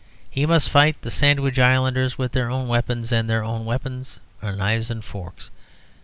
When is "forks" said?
5.05-5.51